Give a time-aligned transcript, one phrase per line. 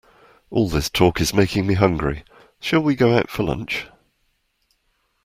[0.49, 2.23] All this talk is making me hungry,
[2.59, 3.85] shall we go out for lunch?